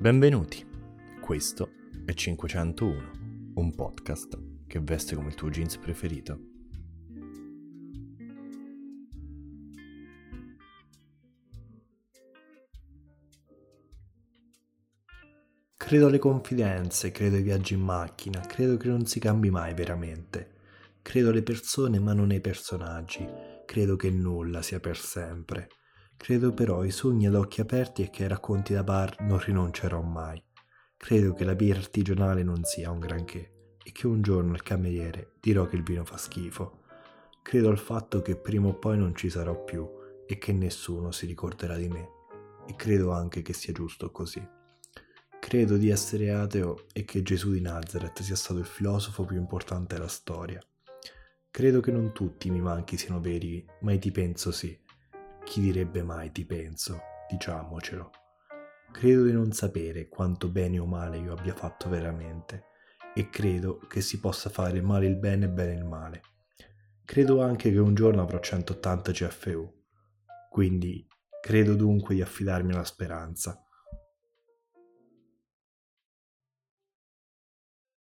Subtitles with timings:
[0.00, 0.66] Benvenuti,
[1.20, 1.72] questo
[2.06, 6.40] è 501, un podcast che veste come il tuo jeans preferito.
[15.76, 20.52] Credo alle confidenze, credo ai viaggi in macchina, credo che non si cambi mai veramente.
[21.02, 23.28] Credo alle persone ma non ai personaggi,
[23.66, 25.68] credo che nulla sia per sempre.
[26.20, 30.02] Credo però ai sogni ad occhi aperti e che ai racconti da bar non rinuncerò
[30.02, 30.40] mai.
[30.94, 35.32] Credo che la birra artigianale non sia un granché e che un giorno al cameriere
[35.40, 36.82] dirò che il vino fa schifo.
[37.40, 39.88] Credo al fatto che prima o poi non ci sarò più
[40.26, 42.08] e che nessuno si ricorderà di me.
[42.66, 44.46] E credo anche che sia giusto così.
[45.40, 49.94] Credo di essere ateo e che Gesù di Nazareth sia stato il filosofo più importante
[49.94, 50.62] della storia.
[51.50, 54.88] Credo che non tutti i miei manchi siano veri, ma i ti penso sì
[55.44, 58.10] chi direbbe mai ti penso, diciamocelo.
[58.92, 62.64] Credo di non sapere quanto bene o male io abbia fatto veramente
[63.14, 66.22] e credo che si possa fare male il bene e bene il male.
[67.04, 69.72] Credo anche che un giorno avrò 180 CFU,
[70.48, 71.06] quindi
[71.40, 73.64] credo dunque di affidarmi alla speranza